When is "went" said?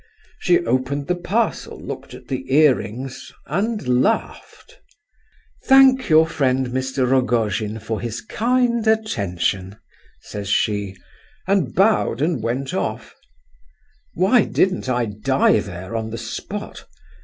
12.41-12.73